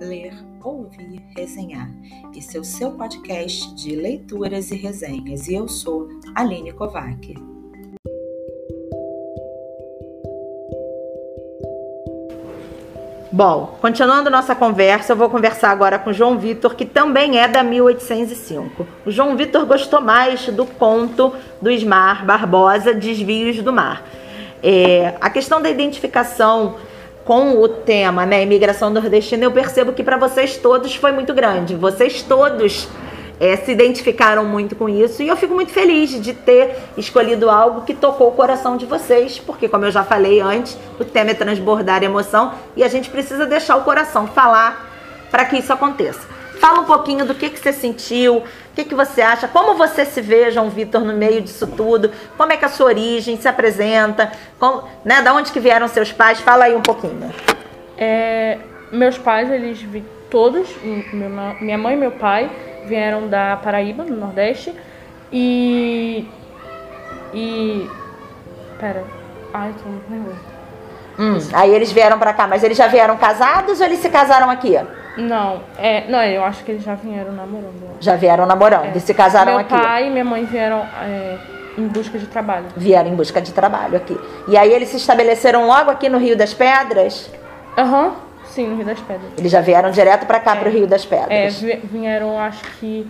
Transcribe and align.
ler, 0.00 0.32
ouvir, 0.62 1.22
resenhar. 1.36 1.90
Esse 2.34 2.56
é 2.56 2.60
o 2.60 2.64
seu 2.64 2.92
podcast 2.92 3.74
de 3.74 3.96
leituras 3.96 4.70
e 4.70 4.76
resenhas 4.76 5.48
e 5.48 5.54
eu 5.54 5.68
sou 5.68 6.08
Aline 6.34 6.72
Kovac. 6.72 7.34
Bom, 13.30 13.76
continuando 13.80 14.30
nossa 14.30 14.54
conversa, 14.54 15.12
eu 15.12 15.16
vou 15.16 15.28
conversar 15.28 15.70
agora 15.70 15.98
com 15.98 16.12
João 16.12 16.38
Vitor, 16.38 16.74
que 16.74 16.86
também 16.86 17.38
é 17.38 17.46
da 17.46 17.62
1805. 17.62 18.86
O 19.04 19.10
João 19.10 19.36
Vitor 19.36 19.66
gostou 19.66 20.00
mais 20.00 20.46
do 20.46 20.64
conto 20.64 21.34
do 21.60 21.70
Ismar 21.70 22.24
Barbosa, 22.24 22.94
Desvios 22.94 23.62
do 23.62 23.72
Mar. 23.72 24.02
É, 24.62 25.14
a 25.20 25.28
questão 25.28 25.60
da 25.60 25.68
identificação 25.68 26.76
com 27.28 27.60
o 27.60 27.68
tema, 27.68 28.24
né, 28.24 28.42
imigração 28.42 28.88
nordestina, 28.88 29.44
eu 29.44 29.52
percebo 29.52 29.92
que 29.92 30.02
para 30.02 30.16
vocês 30.16 30.56
todos 30.56 30.94
foi 30.94 31.12
muito 31.12 31.34
grande. 31.34 31.76
Vocês 31.76 32.22
todos 32.22 32.88
é, 33.38 33.54
se 33.54 33.70
identificaram 33.70 34.46
muito 34.46 34.74
com 34.74 34.88
isso 34.88 35.22
e 35.22 35.28
eu 35.28 35.36
fico 35.36 35.54
muito 35.54 35.70
feliz 35.70 36.18
de 36.22 36.32
ter 36.32 36.74
escolhido 36.96 37.50
algo 37.50 37.82
que 37.82 37.92
tocou 37.92 38.28
o 38.28 38.32
coração 38.32 38.78
de 38.78 38.86
vocês, 38.86 39.38
porque, 39.38 39.68
como 39.68 39.84
eu 39.84 39.90
já 39.90 40.02
falei 40.02 40.40
antes, 40.40 40.78
o 40.98 41.04
tema 41.04 41.32
é 41.32 41.34
transbordar 41.34 42.02
emoção 42.02 42.54
e 42.74 42.82
a 42.82 42.88
gente 42.88 43.10
precisa 43.10 43.44
deixar 43.44 43.76
o 43.76 43.84
coração 43.84 44.26
falar 44.26 44.90
para 45.30 45.44
que 45.44 45.58
isso 45.58 45.70
aconteça. 45.70 46.37
Fala 46.58 46.80
um 46.80 46.84
pouquinho 46.84 47.24
do 47.24 47.34
que, 47.34 47.50
que 47.50 47.58
você 47.58 47.72
sentiu, 47.72 48.38
o 48.38 48.44
que, 48.74 48.84
que 48.84 48.94
você 48.94 49.22
acha, 49.22 49.46
como 49.46 49.74
você 49.74 50.04
se 50.04 50.20
vê, 50.20 50.50
João 50.50 50.68
Vitor, 50.70 51.02
no 51.02 51.12
meio 51.12 51.40
disso 51.40 51.66
tudo, 51.66 52.10
como 52.36 52.52
é 52.52 52.56
que 52.56 52.64
é 52.64 52.68
a 52.68 52.70
sua 52.70 52.86
origem 52.86 53.36
se 53.36 53.46
apresenta, 53.46 54.32
como, 54.58 54.82
né, 55.04 55.22
da 55.22 55.32
onde 55.34 55.52
que 55.52 55.60
vieram 55.60 55.86
seus 55.86 56.12
pais, 56.12 56.40
fala 56.40 56.64
aí 56.64 56.74
um 56.74 56.82
pouquinho. 56.82 57.32
É, 57.96 58.58
meus 58.90 59.16
pais, 59.16 59.50
eles 59.50 59.84
todos, 60.30 60.68
minha 61.60 61.78
mãe 61.78 61.94
e 61.94 61.96
meu 61.96 62.12
pai, 62.12 62.50
vieram 62.86 63.28
da 63.28 63.56
Paraíba, 63.56 64.04
no 64.04 64.16
Nordeste, 64.16 64.74
e... 65.32 66.28
e... 67.32 67.88
pera, 68.78 69.04
ai, 69.54 69.74
tô 69.82 69.88
muito 69.88 70.10
nervosa. 70.10 70.58
Hum, 71.18 71.38
aí 71.52 71.74
eles 71.74 71.90
vieram 71.90 72.18
para 72.18 72.32
cá, 72.32 72.46
mas 72.46 72.62
eles 72.62 72.78
já 72.78 72.86
vieram 72.86 73.16
casados 73.16 73.80
ou 73.80 73.86
eles 73.86 73.98
se 73.98 74.08
casaram 74.08 74.48
aqui? 74.50 74.76
Não, 75.18 75.60
é, 75.76 76.08
não, 76.08 76.22
eu 76.22 76.44
acho 76.44 76.64
que 76.64 76.70
eles 76.70 76.84
já 76.84 76.94
vieram 76.94 77.32
namorando. 77.32 77.96
Já 78.00 78.14
vieram 78.14 78.46
namorando 78.46 78.94
é. 78.94 78.96
e 78.96 79.00
se 79.00 79.12
casaram 79.12 79.52
Meu 79.52 79.60
aqui? 79.60 79.74
Meu 79.74 79.82
pai 79.82 80.06
e 80.06 80.10
minha 80.10 80.24
mãe 80.24 80.44
vieram 80.44 80.86
é, 81.02 81.36
em 81.76 81.88
busca 81.88 82.18
de 82.18 82.26
trabalho. 82.26 82.66
Vieram 82.76 83.10
em 83.10 83.16
busca 83.16 83.40
de 83.40 83.52
trabalho 83.52 83.96
aqui. 83.96 84.18
E 84.46 84.56
aí 84.56 84.72
eles 84.72 84.88
se 84.88 84.96
estabeleceram 84.96 85.66
logo 85.66 85.90
aqui 85.90 86.08
no 86.08 86.18
Rio 86.18 86.36
das 86.36 86.54
Pedras? 86.54 87.30
Aham, 87.76 88.06
uhum, 88.06 88.12
sim, 88.44 88.68
no 88.68 88.76
Rio 88.76 88.86
das 88.86 89.00
Pedras. 89.00 89.32
Eles 89.36 89.50
já 89.50 89.60
vieram 89.60 89.90
direto 89.90 90.24
para 90.24 90.38
cá, 90.38 90.54
é, 90.54 90.60
para 90.60 90.68
o 90.68 90.72
Rio 90.72 90.86
das 90.86 91.04
Pedras? 91.04 91.62
É, 91.62 91.76
vieram, 91.82 92.38
acho 92.38 92.62
que 92.78 93.04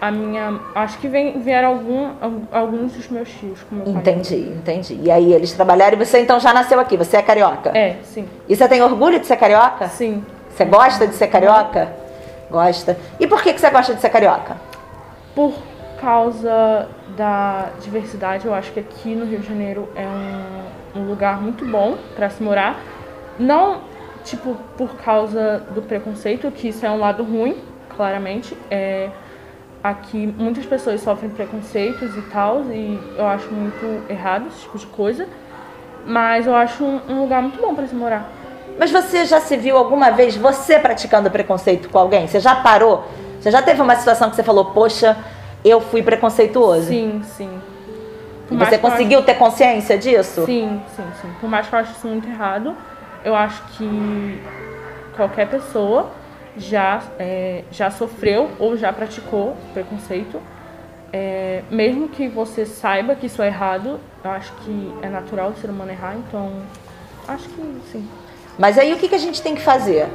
a 0.00 0.10
minha. 0.10 0.60
Acho 0.74 0.98
que 0.98 1.08
vem, 1.08 1.40
vieram 1.40 1.68
algum, 1.68 2.10
alguns 2.52 2.92
dos 2.92 3.08
meus 3.08 3.28
tios 3.30 3.62
com 3.62 3.76
meu 3.76 3.88
Entendi, 3.88 4.36
pai. 4.36 4.54
entendi. 4.56 5.00
E 5.02 5.10
aí 5.10 5.32
eles 5.32 5.52
trabalharam 5.52 5.96
e 5.96 6.04
você 6.04 6.20
então 6.20 6.38
já 6.38 6.52
nasceu 6.52 6.78
aqui, 6.78 6.96
você 6.96 7.16
é 7.16 7.22
carioca? 7.22 7.76
É, 7.76 7.96
sim. 8.04 8.28
E 8.48 8.54
você 8.54 8.68
tem 8.68 8.82
orgulho 8.82 9.18
de 9.18 9.26
ser 9.26 9.36
carioca? 9.36 9.88
Sim. 9.88 10.22
Você 10.54 10.64
gosta 10.64 11.04
de 11.04 11.16
ser 11.16 11.26
carioca? 11.26 11.92
Gosta. 12.48 12.96
E 13.18 13.26
por 13.26 13.42
que, 13.42 13.52
que 13.52 13.60
você 13.60 13.68
gosta 13.70 13.92
de 13.92 14.00
ser 14.00 14.08
carioca? 14.08 14.56
Por 15.34 15.52
causa 16.00 16.88
da 17.16 17.70
diversidade, 17.80 18.46
eu 18.46 18.54
acho 18.54 18.70
que 18.70 18.78
aqui 18.78 19.16
no 19.16 19.26
Rio 19.26 19.40
de 19.40 19.48
Janeiro 19.48 19.88
é 19.96 20.06
um, 20.06 21.00
um 21.00 21.08
lugar 21.08 21.42
muito 21.42 21.66
bom 21.66 21.98
para 22.14 22.30
se 22.30 22.40
morar. 22.40 22.78
Não, 23.36 23.80
tipo, 24.22 24.54
por 24.78 24.94
causa 24.94 25.58
do 25.74 25.82
preconceito, 25.82 26.48
que 26.52 26.68
isso 26.68 26.86
é 26.86 26.90
um 26.90 27.00
lado 27.00 27.24
ruim, 27.24 27.56
claramente. 27.96 28.56
É, 28.70 29.10
aqui 29.82 30.32
muitas 30.38 30.64
pessoas 30.64 31.00
sofrem 31.00 31.30
preconceitos 31.30 32.16
e 32.16 32.22
tal, 32.30 32.62
e 32.70 32.96
eu 33.18 33.26
acho 33.26 33.52
muito 33.52 34.08
errado 34.08 34.46
esse 34.46 34.60
tipo 34.60 34.78
de 34.78 34.86
coisa. 34.86 35.26
Mas 36.06 36.46
eu 36.46 36.54
acho 36.54 36.84
um, 36.84 37.00
um 37.08 37.22
lugar 37.22 37.42
muito 37.42 37.60
bom 37.60 37.74
para 37.74 37.88
se 37.88 37.94
morar. 37.96 38.30
Mas 38.78 38.90
você 38.90 39.24
já 39.24 39.40
se 39.40 39.56
viu 39.56 39.76
alguma 39.76 40.10
vez 40.10 40.36
você 40.36 40.78
praticando 40.78 41.30
preconceito 41.30 41.88
com 41.88 41.98
alguém? 41.98 42.26
Você 42.26 42.40
já 42.40 42.56
parou? 42.56 43.04
Você 43.40 43.50
já 43.50 43.62
teve 43.62 43.80
uma 43.80 43.94
situação 43.96 44.30
que 44.30 44.36
você 44.36 44.42
falou, 44.42 44.66
poxa, 44.66 45.16
eu 45.64 45.80
fui 45.80 46.02
preconceituoso? 46.02 46.88
Sim, 46.88 47.22
sim. 47.24 47.50
você 48.50 48.78
conseguiu 48.78 49.18
acho... 49.18 49.26
ter 49.26 49.34
consciência 49.34 49.98
disso? 49.98 50.44
Sim, 50.44 50.80
sim, 50.96 51.04
sim. 51.20 51.30
Por 51.40 51.48
mais 51.48 51.68
que 51.68 51.74
eu 51.74 51.78
ache 51.78 51.92
isso 51.92 52.06
muito 52.06 52.28
errado, 52.28 52.74
eu 53.24 53.34
acho 53.34 53.62
que 53.76 54.42
qualquer 55.16 55.48
pessoa 55.48 56.10
já, 56.56 57.02
é, 57.18 57.64
já 57.70 57.90
sofreu 57.90 58.50
ou 58.58 58.76
já 58.76 58.92
praticou 58.92 59.56
preconceito. 59.72 60.40
É, 61.12 61.62
mesmo 61.70 62.08
que 62.08 62.28
você 62.28 62.66
saiba 62.66 63.14
que 63.14 63.26
isso 63.26 63.40
é 63.40 63.46
errado, 63.46 64.00
eu 64.24 64.30
acho 64.30 64.52
que 64.64 64.94
é 65.00 65.08
natural 65.08 65.50
o 65.50 65.56
ser 65.56 65.70
humano 65.70 65.90
errar, 65.90 66.16
então 66.16 66.50
acho 67.28 67.48
que 67.48 67.80
sim. 67.92 68.08
Mas 68.58 68.78
aí 68.78 68.92
o 68.92 68.96
que, 68.96 69.08
que 69.08 69.14
a 69.14 69.18
gente 69.18 69.42
tem 69.42 69.54
que 69.54 69.62
fazer? 69.62 70.08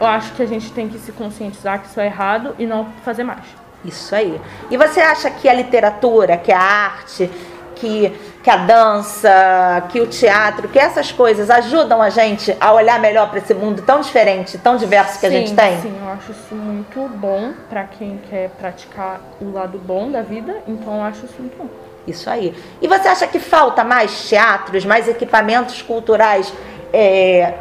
Eu 0.00 0.06
acho 0.06 0.32
que 0.32 0.42
a 0.42 0.46
gente 0.46 0.70
tem 0.72 0.88
que 0.88 0.98
se 0.98 1.12
conscientizar 1.12 1.80
que 1.80 1.88
isso 1.88 2.00
é 2.00 2.06
errado 2.06 2.54
e 2.58 2.66
não 2.66 2.86
fazer 3.04 3.24
mais. 3.24 3.44
Isso 3.84 4.14
aí. 4.14 4.40
E 4.70 4.76
você 4.76 5.00
acha 5.00 5.30
que 5.30 5.48
a 5.48 5.54
literatura, 5.54 6.36
que 6.36 6.52
a 6.52 6.60
arte, 6.60 7.30
que, 7.76 8.12
que 8.42 8.50
a 8.50 8.56
dança, 8.56 9.84
que 9.88 10.00
o 10.00 10.06
teatro, 10.06 10.68
que 10.68 10.78
essas 10.78 11.12
coisas 11.12 11.48
ajudam 11.50 12.02
a 12.02 12.10
gente 12.10 12.56
a 12.60 12.72
olhar 12.72 13.00
melhor 13.00 13.28
para 13.30 13.38
esse 13.38 13.54
mundo 13.54 13.82
tão 13.82 14.00
diferente, 14.00 14.58
tão 14.58 14.76
diverso 14.76 15.20
que 15.20 15.20
sim, 15.20 15.26
a 15.26 15.30
gente 15.30 15.54
tem? 15.54 15.80
Sim, 15.80 15.96
eu 16.00 16.08
acho 16.10 16.32
isso 16.32 16.54
muito 16.54 17.08
bom 17.16 17.52
para 17.68 17.84
quem 17.84 18.20
quer 18.28 18.50
praticar 18.50 19.20
o 19.40 19.52
lado 19.52 19.78
bom 19.78 20.10
da 20.10 20.22
vida, 20.22 20.56
então 20.66 20.96
eu 20.96 21.02
acho 21.02 21.24
isso 21.24 21.36
muito 21.38 21.56
bom. 21.56 21.68
Isso 22.06 22.28
aí. 22.28 22.54
E 22.80 22.88
você 22.88 23.06
acha 23.06 23.26
que 23.26 23.38
falta 23.38 23.84
mais 23.84 24.28
teatros, 24.28 24.84
mais 24.84 25.06
equipamentos 25.06 25.82
culturais 25.82 26.52
é, 26.92 27.52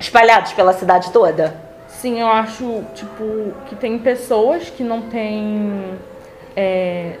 espalhados 0.00 0.52
pela 0.54 0.72
cidade 0.72 1.12
toda? 1.12 1.54
Sim, 1.86 2.20
eu 2.20 2.26
acho, 2.26 2.82
tipo, 2.94 3.52
que 3.66 3.76
tem 3.76 3.98
pessoas 3.98 4.70
que 4.70 4.82
não 4.82 5.02
têm 5.02 5.98
é, 6.56 7.18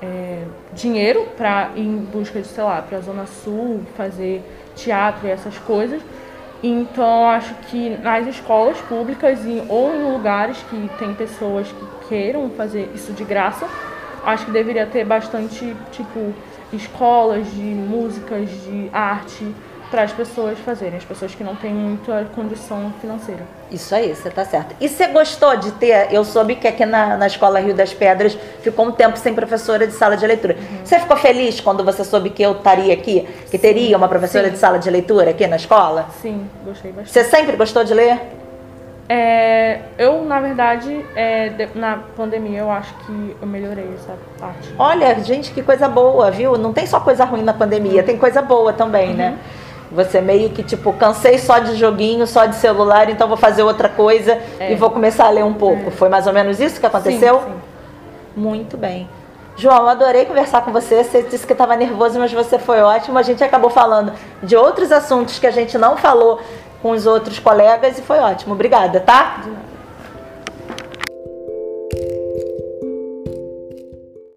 é, 0.00 0.44
dinheiro 0.72 1.26
para 1.36 1.70
ir 1.74 1.82
em 1.82 1.98
busca 1.98 2.40
de, 2.40 2.46
sei 2.46 2.62
lá, 2.62 2.80
para 2.80 2.98
a 2.98 3.00
Zona 3.00 3.26
Sul, 3.26 3.82
fazer 3.96 4.42
teatro 4.76 5.26
e 5.26 5.30
essas 5.30 5.58
coisas. 5.58 6.00
Então, 6.62 7.28
acho 7.28 7.54
que 7.68 7.90
nas 7.98 8.26
escolas 8.28 8.78
públicas 8.82 9.44
e, 9.44 9.62
ou 9.68 9.94
em 9.94 10.12
lugares 10.12 10.56
que 10.70 10.90
tem 10.98 11.12
pessoas 11.14 11.66
que 11.66 12.08
queiram 12.08 12.48
fazer 12.50 12.90
isso 12.94 13.12
de 13.12 13.24
graça, 13.24 13.66
acho 14.24 14.46
que 14.46 14.52
deveria 14.52 14.86
ter 14.86 15.04
bastante, 15.04 15.76
tipo, 15.90 16.32
escolas 16.72 17.50
de 17.52 17.62
músicas, 17.62 18.48
de 18.48 18.88
arte, 18.92 19.52
para 19.90 20.02
as 20.02 20.12
pessoas 20.12 20.58
fazerem, 20.58 20.96
as 20.96 21.04
pessoas 21.04 21.34
que 21.34 21.44
não 21.44 21.54
têm 21.54 21.72
muita 21.72 22.26
condição 22.34 22.92
financeira. 23.00 23.42
Isso 23.70 23.94
aí, 23.94 24.14
você 24.14 24.30
tá 24.30 24.44
certo. 24.44 24.74
E 24.80 24.88
você 24.88 25.06
gostou 25.08 25.56
de 25.56 25.72
ter? 25.72 26.08
Eu 26.12 26.24
soube 26.24 26.56
que 26.56 26.66
aqui 26.66 26.84
na, 26.84 27.16
na 27.16 27.26
escola 27.26 27.60
Rio 27.60 27.74
das 27.74 27.92
Pedras 27.92 28.36
ficou 28.62 28.86
um 28.86 28.92
tempo 28.92 29.16
sem 29.16 29.34
professora 29.34 29.86
de 29.86 29.92
sala 29.92 30.16
de 30.16 30.26
leitura. 30.26 30.54
Uhum. 30.54 30.84
Você 30.84 30.98
ficou 30.98 31.16
feliz 31.16 31.60
quando 31.60 31.84
você 31.84 32.04
soube 32.04 32.30
que 32.30 32.42
eu 32.42 32.52
estaria 32.52 32.92
aqui? 32.92 33.28
Que 33.50 33.52
Sim. 33.52 33.58
teria 33.58 33.96
uma 33.96 34.08
professora 34.08 34.46
Sim. 34.46 34.52
de 34.52 34.58
sala 34.58 34.78
de 34.78 34.90
leitura 34.90 35.30
aqui 35.30 35.46
na 35.46 35.56
escola? 35.56 36.06
Sim, 36.20 36.48
gostei 36.64 36.92
bastante. 36.92 37.12
Você 37.12 37.24
sempre 37.24 37.56
gostou 37.56 37.84
de 37.84 37.94
ler? 37.94 38.20
É, 39.08 39.82
eu, 39.98 40.24
na 40.24 40.40
verdade, 40.40 41.04
é, 41.14 41.68
na 41.76 41.98
pandemia, 42.16 42.58
eu 42.60 42.70
acho 42.70 42.92
que 43.06 43.36
eu 43.40 43.46
melhorei 43.46 43.88
essa 43.94 44.14
parte. 44.38 44.74
Olha, 44.76 45.14
gente, 45.20 45.52
que 45.52 45.62
coisa 45.62 45.88
boa, 45.88 46.28
viu? 46.30 46.58
Não 46.58 46.72
tem 46.72 46.86
só 46.86 46.98
coisa 46.98 47.24
ruim 47.24 47.42
na 47.42 47.54
pandemia, 47.54 48.00
uhum. 48.00 48.06
tem 48.06 48.18
coisa 48.18 48.42
boa 48.42 48.72
também, 48.72 49.14
né? 49.14 49.28
uhum. 49.28 49.30
né? 49.32 49.38
Você 49.90 50.20
meio 50.20 50.50
que, 50.50 50.62
tipo, 50.62 50.92
cansei 50.92 51.38
só 51.38 51.58
de 51.58 51.76
joguinho, 51.76 52.26
só 52.26 52.46
de 52.46 52.56
celular, 52.56 53.08
então 53.08 53.28
vou 53.28 53.36
fazer 53.36 53.62
outra 53.62 53.88
coisa 53.88 54.38
é. 54.58 54.72
e 54.72 54.74
vou 54.74 54.90
começar 54.90 55.26
a 55.26 55.30
ler 55.30 55.44
um 55.44 55.54
pouco. 55.54 55.88
É. 55.88 55.90
Foi 55.90 56.08
mais 56.08 56.26
ou 56.26 56.32
menos 56.32 56.60
isso 56.60 56.80
que 56.80 56.86
aconteceu? 56.86 57.38
Sim, 57.38 57.44
sim. 57.46 57.54
Muito 58.36 58.76
bem. 58.76 59.08
João, 59.56 59.88
adorei 59.88 60.26
conversar 60.26 60.62
com 60.62 60.70
você. 60.70 61.02
Você 61.02 61.22
disse 61.22 61.46
que 61.46 61.52
estava 61.52 61.74
nervoso, 61.76 62.18
mas 62.18 62.32
você 62.32 62.58
foi 62.58 62.80
ótimo. 62.82 63.18
A 63.18 63.22
gente 63.22 63.42
acabou 63.42 63.70
falando 63.70 64.12
de 64.42 64.54
outros 64.54 64.92
assuntos 64.92 65.38
que 65.38 65.46
a 65.46 65.50
gente 65.50 65.78
não 65.78 65.96
falou 65.96 66.40
com 66.82 66.90
os 66.90 67.06
outros 67.06 67.38
colegas 67.38 67.98
e 67.98 68.02
foi 68.02 68.18
ótimo. 68.18 68.52
Obrigada, 68.52 69.00
tá? 69.00 69.40